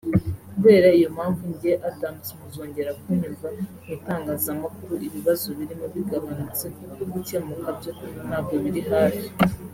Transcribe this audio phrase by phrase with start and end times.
[0.53, 3.65] Kubera iyo mpamvu njye Adams muzongera kunyumva mu
[3.95, 7.91] itangazamakuru ibibazo birimo bigabanutse kuko gukemuka byo
[8.27, 9.27] ntabwo biri hafi